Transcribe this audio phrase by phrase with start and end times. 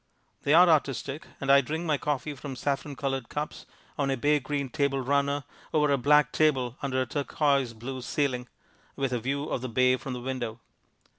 [0.41, 3.67] They are artistic and I drink my coffee from saffron colored cups
[3.99, 5.43] on a bay green table runner
[5.75, 8.47] over a black table under a turquoise blue ceiling
[8.95, 10.59] with a view of the bay from the window.